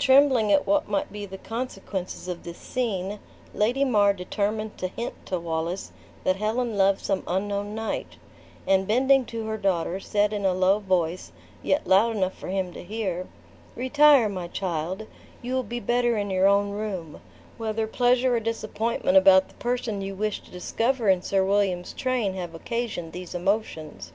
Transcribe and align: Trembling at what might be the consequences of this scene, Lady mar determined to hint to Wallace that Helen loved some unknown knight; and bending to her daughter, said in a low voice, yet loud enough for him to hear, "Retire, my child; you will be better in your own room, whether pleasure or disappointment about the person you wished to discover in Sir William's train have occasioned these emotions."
Trembling 0.00 0.50
at 0.50 0.66
what 0.66 0.88
might 0.88 1.12
be 1.12 1.24
the 1.26 1.38
consequences 1.38 2.26
of 2.26 2.42
this 2.42 2.58
scene, 2.58 3.20
Lady 3.54 3.84
mar 3.84 4.12
determined 4.12 4.76
to 4.78 4.88
hint 4.88 5.14
to 5.26 5.38
Wallace 5.38 5.92
that 6.24 6.34
Helen 6.34 6.76
loved 6.76 6.98
some 7.04 7.22
unknown 7.28 7.72
knight; 7.76 8.16
and 8.66 8.88
bending 8.88 9.24
to 9.26 9.46
her 9.46 9.56
daughter, 9.56 10.00
said 10.00 10.32
in 10.32 10.44
a 10.44 10.54
low 10.54 10.80
voice, 10.80 11.30
yet 11.62 11.86
loud 11.86 12.16
enough 12.16 12.34
for 12.36 12.48
him 12.48 12.72
to 12.72 12.82
hear, 12.82 13.28
"Retire, 13.76 14.28
my 14.28 14.48
child; 14.48 15.06
you 15.40 15.54
will 15.54 15.62
be 15.62 15.78
better 15.78 16.16
in 16.18 16.30
your 16.30 16.48
own 16.48 16.70
room, 16.72 17.20
whether 17.56 17.86
pleasure 17.86 18.34
or 18.34 18.40
disappointment 18.40 19.16
about 19.16 19.46
the 19.46 19.54
person 19.54 20.00
you 20.02 20.16
wished 20.16 20.46
to 20.46 20.50
discover 20.50 21.08
in 21.08 21.22
Sir 21.22 21.44
William's 21.44 21.92
train 21.92 22.34
have 22.34 22.56
occasioned 22.56 23.12
these 23.12 23.36
emotions." 23.36 24.10